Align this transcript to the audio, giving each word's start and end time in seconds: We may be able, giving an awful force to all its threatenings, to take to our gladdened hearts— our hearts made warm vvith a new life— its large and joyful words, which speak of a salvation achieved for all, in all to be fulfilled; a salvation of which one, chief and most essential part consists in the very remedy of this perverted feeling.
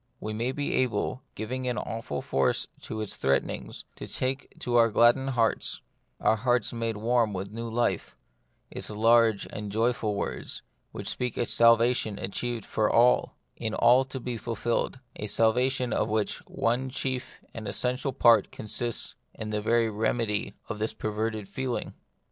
We 0.19 0.33
may 0.33 0.51
be 0.51 0.73
able, 0.73 1.21
giving 1.35 1.67
an 1.67 1.77
awful 1.77 2.23
force 2.23 2.65
to 2.85 2.95
all 2.95 3.01
its 3.01 3.17
threatenings, 3.17 3.85
to 3.97 4.07
take 4.07 4.51
to 4.61 4.75
our 4.75 4.89
gladdened 4.89 5.29
hearts— 5.37 5.81
our 6.19 6.37
hearts 6.37 6.73
made 6.73 6.97
warm 6.97 7.33
vvith 7.33 7.49
a 7.49 7.51
new 7.51 7.69
life— 7.69 8.15
its 8.71 8.89
large 8.89 9.45
and 9.53 9.71
joyful 9.71 10.15
words, 10.15 10.63
which 10.91 11.07
speak 11.07 11.37
of 11.37 11.43
a 11.43 11.45
salvation 11.45 12.17
achieved 12.17 12.65
for 12.65 12.89
all, 12.91 13.35
in 13.55 13.75
all 13.75 14.03
to 14.05 14.19
be 14.19 14.37
fulfilled; 14.37 14.99
a 15.17 15.27
salvation 15.27 15.93
of 15.93 16.09
which 16.09 16.39
one, 16.47 16.89
chief 16.89 17.35
and 17.53 17.65
most 17.65 17.75
essential 17.75 18.11
part 18.11 18.51
consists 18.51 19.13
in 19.35 19.51
the 19.51 19.61
very 19.61 19.87
remedy 19.87 20.55
of 20.67 20.79
this 20.79 20.95
perverted 20.95 21.47
feeling. 21.47 21.93